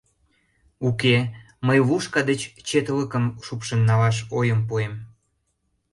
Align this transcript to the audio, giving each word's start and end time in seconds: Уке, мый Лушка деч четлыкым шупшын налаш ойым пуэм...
Уке, 0.87 1.15
мый 1.65 1.79
Лушка 1.87 2.21
деч 2.29 2.41
четлыкым 2.67 3.25
шупшын 3.45 3.79
налаш 3.87 4.17
ойым 4.37 4.61
пуэм... 4.67 4.93